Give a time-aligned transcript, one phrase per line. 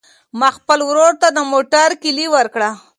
[0.39, 2.69] ما خپل ورور ته د موټر کیلي ورکړه.